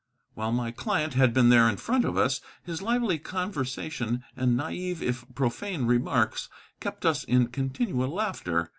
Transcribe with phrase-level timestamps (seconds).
[0.33, 5.03] While my client had been there in front of us, his lively conversation and naive
[5.03, 8.67] if profane remarks kept us in continual laughter.